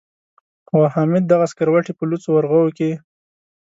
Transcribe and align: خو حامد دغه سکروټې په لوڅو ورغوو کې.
خو 0.67 0.79
حامد 0.93 1.23
دغه 1.27 1.45
سکروټې 1.51 1.93
په 1.95 2.03
لوڅو 2.09 2.29
ورغوو 2.33 2.75
کې. 2.77 2.91